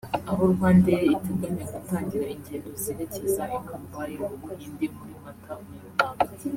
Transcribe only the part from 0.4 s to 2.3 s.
RwandAir iteganya gutangira